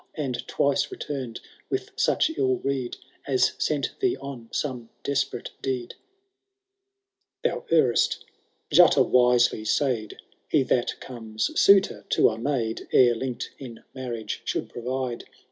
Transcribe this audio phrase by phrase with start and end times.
[0.15, 5.93] And twice returned with such ill rede As sent thee on some desperate deed/*— XII.
[7.43, 8.25] ^ Thou errest;
[8.71, 10.17] Jutta wisely said,
[10.49, 12.87] He that comes suitor to a maid.
[12.91, 15.25] Ere linked in marriage, should provide.